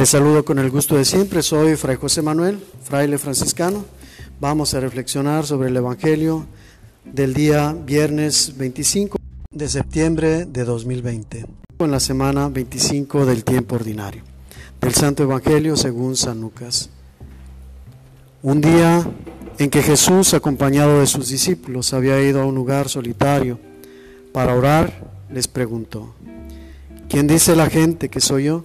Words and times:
Les 0.00 0.08
saludo 0.08 0.46
con 0.46 0.58
el 0.58 0.70
gusto 0.70 0.96
de 0.96 1.04
siempre, 1.04 1.42
soy 1.42 1.76
Fray 1.76 1.96
José 1.96 2.22
Manuel, 2.22 2.58
fraile 2.82 3.18
franciscano. 3.18 3.84
Vamos 4.40 4.72
a 4.72 4.80
reflexionar 4.80 5.44
sobre 5.44 5.68
el 5.68 5.76
Evangelio 5.76 6.46
del 7.04 7.34
día 7.34 7.76
viernes 7.84 8.54
25 8.56 9.18
de 9.52 9.68
septiembre 9.68 10.46
de 10.46 10.64
2020, 10.64 11.44
en 11.80 11.90
la 11.90 12.00
semana 12.00 12.48
25 12.48 13.26
del 13.26 13.44
tiempo 13.44 13.74
ordinario, 13.74 14.22
del 14.80 14.94
Santo 14.94 15.22
Evangelio 15.22 15.76
según 15.76 16.16
San 16.16 16.40
Lucas. 16.40 16.88
Un 18.42 18.62
día 18.62 19.06
en 19.58 19.68
que 19.68 19.82
Jesús, 19.82 20.32
acompañado 20.32 21.00
de 21.00 21.06
sus 21.06 21.28
discípulos, 21.28 21.92
había 21.92 22.18
ido 22.22 22.40
a 22.40 22.46
un 22.46 22.54
lugar 22.54 22.88
solitario 22.88 23.58
para 24.32 24.54
orar, 24.54 25.12
les 25.30 25.46
preguntó, 25.46 26.14
¿quién 27.10 27.26
dice 27.26 27.54
la 27.54 27.68
gente 27.68 28.08
que 28.08 28.22
soy 28.22 28.44
yo? 28.44 28.64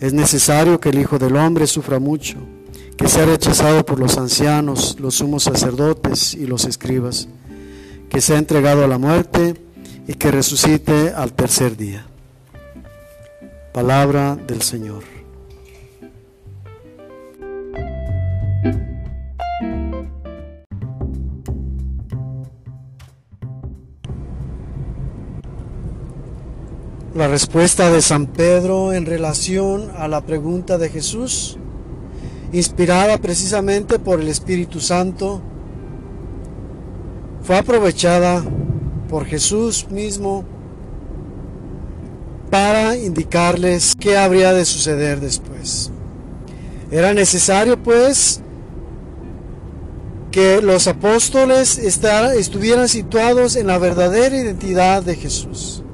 es 0.00 0.12
necesario 0.12 0.80
que 0.80 0.90
el 0.90 0.98
Hijo 0.98 1.18
del 1.18 1.36
Hombre 1.36 1.66
sufra 1.66 1.98
mucho, 1.98 2.36
que 2.96 3.08
sea 3.08 3.26
rechazado 3.26 3.84
por 3.84 3.98
los 3.98 4.16
ancianos, 4.16 4.96
los 5.00 5.16
sumos 5.16 5.44
sacerdotes 5.44 6.34
y 6.34 6.46
los 6.46 6.64
escribas, 6.64 7.28
que 8.08 8.20
sea 8.20 8.38
entregado 8.38 8.84
a 8.84 8.88
la 8.88 8.98
muerte 8.98 9.54
y 10.06 10.14
que 10.14 10.30
resucite 10.30 11.10
al 11.10 11.32
tercer 11.32 11.76
día. 11.76 12.06
Palabra 13.72 14.36
del 14.36 14.62
Señor. 14.62 15.17
Respuesta 27.28 27.90
de 27.90 28.00
San 28.00 28.26
Pedro 28.26 28.94
en 28.94 29.04
relación 29.04 29.90
a 29.98 30.08
la 30.08 30.22
pregunta 30.22 30.78
de 30.78 30.88
Jesús, 30.88 31.58
inspirada 32.54 33.18
precisamente 33.18 33.98
por 33.98 34.22
el 34.22 34.28
Espíritu 34.28 34.80
Santo, 34.80 35.42
fue 37.42 37.58
aprovechada 37.58 38.42
por 39.10 39.26
Jesús 39.26 39.88
mismo 39.90 40.42
para 42.50 42.96
indicarles 42.96 43.94
qué 43.94 44.16
habría 44.16 44.54
de 44.54 44.64
suceder 44.64 45.20
después. 45.20 45.90
Era 46.90 47.12
necesario 47.12 47.82
pues 47.82 48.40
que 50.30 50.62
los 50.62 50.88
apóstoles 50.88 51.76
estuvieran 51.76 52.88
situados 52.88 53.54
en 53.54 53.66
la 53.66 53.76
verdadera 53.76 54.34
identidad 54.34 55.02
de 55.02 55.14
Jesús 55.14 55.84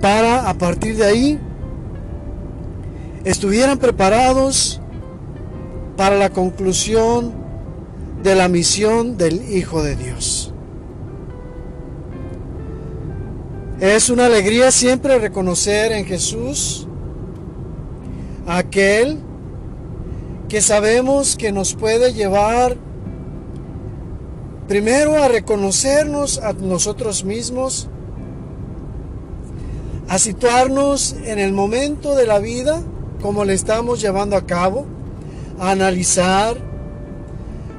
para 0.00 0.48
a 0.48 0.54
partir 0.54 0.96
de 0.96 1.04
ahí 1.04 1.40
estuvieran 3.24 3.78
preparados 3.78 4.80
para 5.96 6.16
la 6.16 6.30
conclusión 6.30 7.32
de 8.22 8.34
la 8.34 8.48
misión 8.48 9.16
del 9.16 9.52
Hijo 9.52 9.82
de 9.82 9.96
Dios. 9.96 10.52
Es 13.80 14.10
una 14.10 14.26
alegría 14.26 14.70
siempre 14.72 15.18
reconocer 15.18 15.92
en 15.92 16.04
Jesús 16.04 16.88
aquel 18.46 19.18
que 20.48 20.60
sabemos 20.60 21.36
que 21.36 21.52
nos 21.52 21.74
puede 21.74 22.12
llevar 22.12 22.76
primero 24.66 25.22
a 25.22 25.28
reconocernos 25.28 26.38
a 26.38 26.52
nosotros 26.54 27.24
mismos, 27.24 27.88
a 30.08 30.18
situarnos 30.18 31.14
en 31.24 31.38
el 31.38 31.52
momento 31.52 32.14
de 32.14 32.26
la 32.26 32.38
vida 32.38 32.82
como 33.20 33.44
le 33.44 33.54
estamos 33.54 34.00
llevando 34.00 34.36
a 34.36 34.46
cabo, 34.46 34.86
a 35.58 35.70
analizar, 35.70 36.56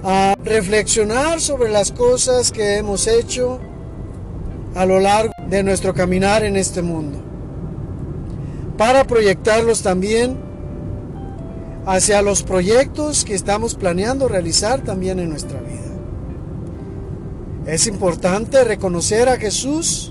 a 0.03 0.35
reflexionar 0.43 1.41
sobre 1.41 1.71
las 1.71 1.91
cosas 1.91 2.51
que 2.51 2.77
hemos 2.77 3.07
hecho 3.07 3.59
a 4.75 4.85
lo 4.85 4.99
largo 4.99 5.33
de 5.47 5.63
nuestro 5.63 5.93
caminar 5.93 6.43
en 6.43 6.55
este 6.55 6.81
mundo, 6.81 7.19
para 8.77 9.05
proyectarlos 9.05 9.81
también 9.81 10.37
hacia 11.85 12.21
los 12.21 12.43
proyectos 12.43 13.25
que 13.25 13.33
estamos 13.33 13.73
planeando 13.73 14.27
realizar 14.27 14.81
también 14.81 15.19
en 15.19 15.29
nuestra 15.29 15.59
vida. 15.59 15.79
Es 17.65 17.87
importante 17.87 18.63
reconocer 18.63 19.29
a 19.29 19.37
Jesús 19.37 20.08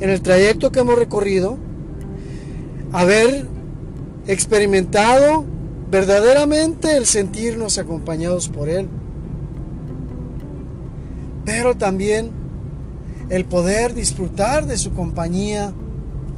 en 0.00 0.10
el 0.10 0.20
trayecto 0.20 0.70
que 0.70 0.80
hemos 0.80 0.98
recorrido, 0.98 1.58
haber 2.92 3.46
experimentado 4.26 5.44
verdaderamente 5.90 6.96
el 6.96 7.06
sentirnos 7.06 7.78
acompañados 7.78 8.48
por 8.48 8.68
Él, 8.68 8.88
pero 11.44 11.76
también 11.76 12.30
el 13.30 13.44
poder 13.44 13.94
disfrutar 13.94 14.66
de 14.66 14.76
su 14.76 14.92
compañía 14.92 15.72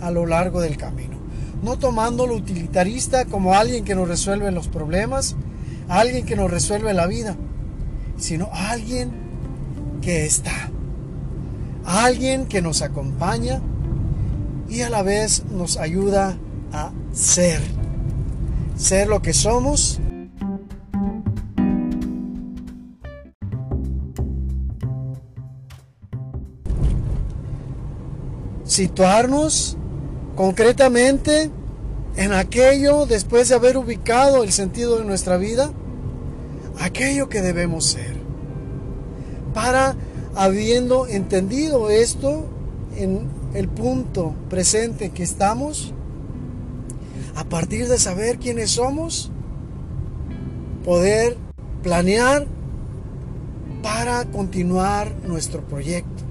a 0.00 0.10
lo 0.10 0.26
largo 0.26 0.60
del 0.60 0.76
camino, 0.76 1.16
no 1.62 1.78
tomándolo 1.78 2.34
utilitarista 2.34 3.24
como 3.24 3.54
alguien 3.54 3.84
que 3.84 3.94
nos 3.94 4.08
resuelve 4.08 4.50
los 4.50 4.68
problemas, 4.68 5.34
alguien 5.88 6.24
que 6.24 6.36
nos 6.36 6.50
resuelve 6.50 6.92
la 6.94 7.06
vida, 7.06 7.36
sino 8.18 8.48
alguien 8.52 9.10
que 10.00 10.26
está 10.26 10.70
alguien 11.88 12.46
que 12.46 12.60
nos 12.60 12.82
acompaña 12.82 13.62
y 14.68 14.82
a 14.82 14.90
la 14.90 15.02
vez 15.02 15.44
nos 15.50 15.78
ayuda 15.78 16.36
a 16.70 16.92
ser, 17.12 17.62
ser 18.76 19.08
lo 19.08 19.22
que 19.22 19.32
somos. 19.32 19.98
Situarnos 28.64 29.78
concretamente 30.36 31.50
en 32.16 32.32
aquello 32.34 33.06
después 33.06 33.48
de 33.48 33.54
haber 33.54 33.78
ubicado 33.78 34.44
el 34.44 34.52
sentido 34.52 34.98
de 34.98 35.06
nuestra 35.06 35.38
vida, 35.38 35.70
aquello 36.78 37.30
que 37.30 37.40
debemos 37.40 37.86
ser, 37.86 38.14
para 39.54 39.96
habiendo 40.34 41.06
entendido 41.06 41.90
esto 41.90 42.46
en 42.96 43.28
el 43.54 43.68
punto 43.68 44.34
presente 44.48 45.10
que 45.10 45.22
estamos, 45.22 45.92
a 47.34 47.44
partir 47.44 47.88
de 47.88 47.98
saber 47.98 48.38
quiénes 48.38 48.70
somos, 48.70 49.30
poder 50.84 51.36
planear 51.82 52.46
para 53.82 54.24
continuar 54.24 55.14
nuestro 55.24 55.62
proyecto. 55.62 56.24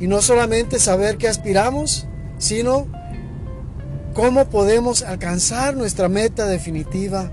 Y 0.00 0.08
no 0.08 0.20
solamente 0.20 0.80
saber 0.80 1.16
qué 1.16 1.28
aspiramos, 1.28 2.06
sino 2.38 2.88
cómo 4.14 4.46
podemos 4.46 5.02
alcanzar 5.02 5.76
nuestra 5.76 6.08
meta 6.08 6.46
definitiva, 6.46 7.30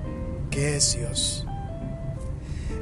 que 0.52 0.78
es 0.78 0.96
Dios. 0.96 1.49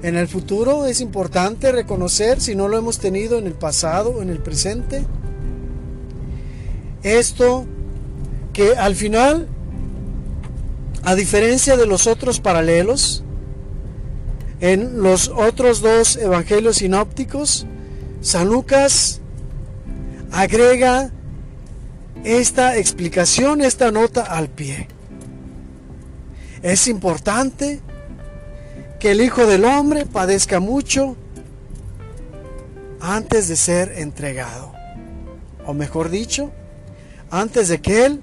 En 0.04 0.16
el 0.16 0.28
futuro 0.28 0.86
es 0.86 1.02
importante 1.02 1.72
reconocer, 1.72 2.40
si 2.40 2.56
no 2.56 2.68
lo 2.68 2.78
hemos 2.78 3.00
tenido 3.00 3.40
en 3.40 3.48
el 3.48 3.54
pasado 3.54 4.22
en 4.22 4.30
el 4.30 4.40
presente, 4.40 5.04
esto 7.02 7.66
que 8.54 8.76
al 8.76 8.96
final, 8.96 9.48
a 11.04 11.16
diferencia 11.16 11.78
de 11.78 11.88
los 11.88 12.06
otros 12.06 12.40
paralelos, 12.40 13.24
en 14.60 15.02
los 15.02 15.30
otros 15.30 15.82
dos 15.82 16.16
evangelios 16.18 16.78
sinópticos, 16.78 17.66
San 18.22 18.48
Lucas 18.50 19.22
agrega 20.32 21.12
esta 22.24 22.78
explicación, 22.78 23.62
esta 23.62 23.92
nota 23.92 24.24
al 24.24 24.50
pie. 24.50 24.88
Es 26.62 26.88
importante 26.88 27.80
que 29.00 29.12
el 29.12 29.22
Hijo 29.22 29.46
del 29.46 29.66
Hombre 29.66 30.06
padezca 30.06 30.60
mucho 30.60 31.16
antes 33.00 33.48
de 33.48 33.56
ser 33.56 33.94
entregado. 33.98 34.74
O 35.66 35.74
mejor 35.74 36.10
dicho, 36.10 36.52
antes 37.30 37.68
de 37.68 37.80
que 37.80 38.06
Él 38.06 38.22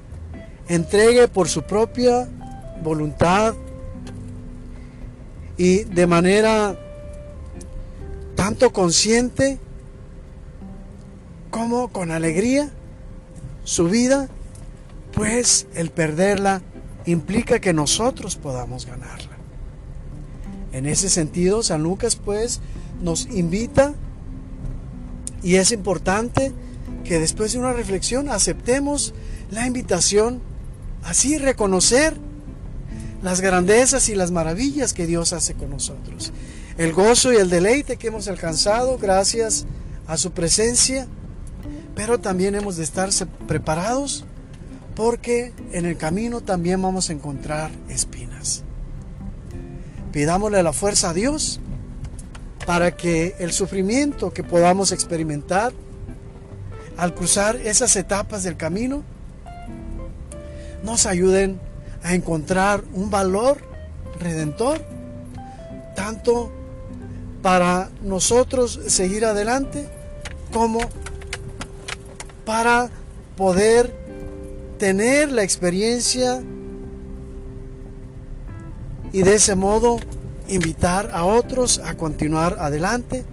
entregue 0.69 1.29
por 1.29 1.49
su 1.49 1.63
propia 1.63 2.29
voluntad 2.83 3.55
y 5.57 5.85
de 5.85 6.07
manera 6.07 6.77
tanto 8.35 8.73
consciente 8.73 9.59
como 11.51 11.89
con 11.89 12.11
alegría 12.11 12.71
su 13.63 13.89
vida, 13.89 14.29
pues 15.13 15.67
el 15.75 15.91
perderla 15.91 16.63
implica 17.07 17.61
que 17.61 17.73
nosotros 17.73 18.37
podamos 18.37 18.87
ganarla. 18.87 19.34
En 20.75 20.87
ese 20.87 21.09
sentido, 21.09 21.63
San 21.63 21.85
Lucas 21.85 22.17
pues 22.17 22.61
nos 23.01 23.27
invita 23.27 23.95
y 25.41 25.55
es 25.55 25.71
importante 25.71 26.53
que 27.05 27.21
después 27.21 27.53
de 27.53 27.61
una 27.61 27.73
reflexión 27.73 28.29
aceptemos 28.29 29.15
la 29.53 29.69
invitación, 29.69 30.41
así 31.05 31.39
reconocer 31.39 32.17
las 33.23 33.41
grandezas 33.41 34.09
y 34.09 34.17
las 34.17 34.33
maravillas 34.33 34.95
que 34.95 35.07
Dios 35.07 35.33
hace 35.33 35.55
con 35.55 35.71
nosotros. 35.71 36.33
El 36.77 36.93
gozo 36.93 37.33
y 37.33 37.37
el 37.37 37.51
deleite 37.51 37.97
que 37.97 38.09
hemos 38.09 38.27
alcanzado 38.27 38.99
gracias 38.99 39.67
a 40.09 40.17
su 40.17 40.33
presencia, 40.33 41.07
pero 41.95 42.19
también 42.19 42.57
hemos 42.57 42.77
de 42.77 42.83
estar 42.83 43.11
preparados 43.47 44.25
porque 44.97 45.53
en 45.71 45.87
el 45.87 45.97
camino 45.97 46.41
también 46.41 46.83
vamos 46.83 47.11
a 47.11 47.13
encontrar 47.13 47.71
espinas. 47.89 48.24
Pidámosle 50.15 50.63
la 50.63 50.73
fuerza 50.73 51.11
a 51.11 51.13
Dios 51.13 51.59
para 52.67 52.97
que 52.97 53.35
el 53.41 53.53
sufrimiento 53.53 54.33
que 54.33 54.45
podamos 54.45 54.93
experimentar 54.93 55.73
al 56.97 57.17
cruzar 57.17 57.57
esas 57.57 57.97
etapas 57.97 58.45
del 58.45 58.57
camino 58.57 59.03
nos 60.85 61.07
ayuden 61.07 61.59
a 62.05 62.15
encontrar 62.15 62.85
un 62.93 63.11
valor 63.11 63.59
redentor, 64.21 64.87
tanto 65.97 66.53
para 67.43 67.91
nosotros 68.01 68.79
seguir 68.87 69.25
adelante 69.25 69.89
como 70.53 70.79
para 72.45 72.89
poder 73.37 73.93
tener 74.79 75.33
la 75.33 75.43
experiencia 75.43 76.41
y 79.15 79.23
de 79.23 79.37
ese 79.37 79.55
modo 79.55 79.99
invitar 80.49 81.13
a 81.15 81.25
otros 81.25 81.79
a 81.79 81.95
continuar 81.97 82.57
adelante 82.59 83.25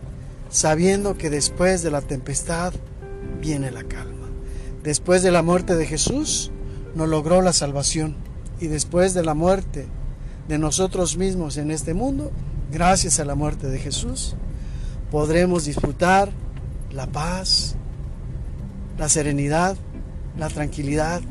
sabiendo 0.51 1.17
que 1.17 1.31
después 1.31 1.81
de 1.81 1.89
la 1.89 2.01
tempestad 2.01 2.71
viene 3.41 3.71
la 3.71 3.83
calma. 3.83 4.27
Después 4.83 5.23
de 5.23 5.31
la 5.31 5.41
muerte 5.41 5.75
de 5.75 5.87
Jesús 5.87 6.51
nos 6.93 7.09
logró 7.09 7.41
la 7.41 7.51
salvación 7.51 8.15
y 8.59 8.67
después 8.67 9.15
de 9.15 9.23
la 9.23 9.33
muerte 9.33 9.87
de 10.47 10.59
nosotros 10.59 11.17
mismos 11.17 11.57
en 11.57 11.71
este 11.71 11.95
mundo, 11.95 12.31
gracias 12.71 13.19
a 13.19 13.25
la 13.25 13.33
muerte 13.33 13.67
de 13.67 13.79
Jesús, 13.79 14.35
podremos 15.09 15.65
disfrutar 15.65 16.29
la 16.91 17.07
paz, 17.07 17.75
la 18.99 19.09
serenidad, 19.09 19.75
la 20.37 20.47
tranquilidad, 20.49 21.21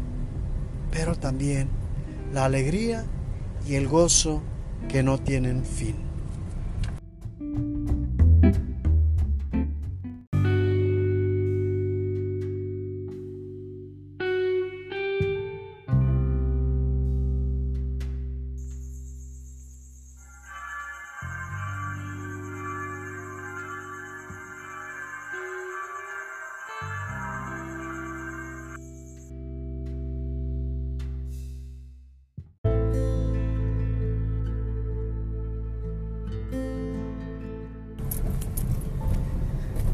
pero 0.90 1.14
también 1.14 1.68
la 2.34 2.46
alegría 2.46 3.04
y 3.66 3.74
el 3.74 3.88
gozo 3.88 4.42
que 4.88 5.02
no 5.02 5.18
tienen 5.18 5.64
fin. 5.64 6.09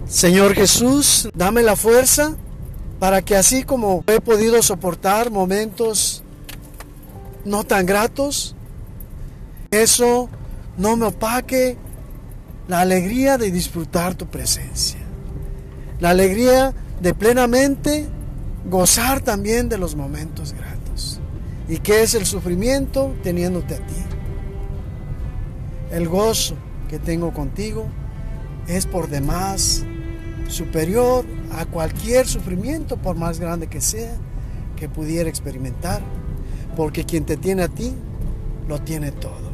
Señor 0.08 0.54
Jesús, 0.54 1.28
dame 1.34 1.62
la 1.62 1.74
fuerza 1.74 2.36
para 3.00 3.22
que 3.22 3.34
así 3.34 3.64
como 3.64 4.04
he 4.06 4.20
podido 4.20 4.62
soportar 4.62 5.32
momentos 5.32 6.22
no 7.44 7.64
tan 7.64 7.86
gratos, 7.86 8.54
eso 9.72 10.28
no 10.78 10.96
me 10.96 11.06
opaque 11.06 11.76
la 12.68 12.80
alegría 12.80 13.36
de 13.36 13.50
disfrutar 13.50 14.14
tu 14.14 14.26
presencia, 14.26 15.00
la 15.98 16.10
alegría 16.10 16.72
de 17.00 17.12
plenamente 17.12 18.06
gozar 18.70 19.20
también 19.20 19.68
de 19.68 19.78
los 19.78 19.96
momentos 19.96 20.52
gratos. 20.52 21.20
¿Y 21.68 21.78
qué 21.78 22.02
es 22.02 22.14
el 22.14 22.26
sufrimiento 22.26 23.12
teniéndote 23.24 23.74
a 23.74 23.78
ti? 23.78 23.94
El 25.90 26.08
gozo 26.08 26.54
que 26.88 27.00
tengo 27.00 27.32
contigo 27.32 27.86
es 28.68 28.86
por 28.86 29.08
demás 29.08 29.84
superior 30.48 31.24
a 31.52 31.64
cualquier 31.66 32.26
sufrimiento, 32.26 32.96
por 32.96 33.16
más 33.16 33.40
grande 33.40 33.66
que 33.66 33.80
sea, 33.80 34.16
que 34.76 34.88
pudiera 34.88 35.28
experimentar, 35.28 36.02
porque 36.76 37.04
quien 37.04 37.24
te 37.24 37.36
tiene 37.36 37.62
a 37.62 37.68
ti, 37.68 37.92
lo 38.68 38.80
tiene 38.80 39.12
todo. 39.12 39.45